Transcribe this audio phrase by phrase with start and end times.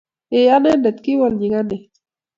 [0.35, 1.91] eeh anendet, kiwol nyikanet